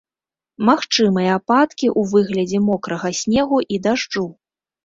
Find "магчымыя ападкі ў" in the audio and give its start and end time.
0.69-2.09